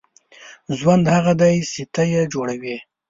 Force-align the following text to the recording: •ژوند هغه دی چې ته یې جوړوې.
•ژوند 0.77 1.05
هغه 1.15 1.33
دی 1.41 1.55
چې 1.71 1.81
ته 1.93 2.01
یې 2.13 2.21
جوړوې. 2.33 2.77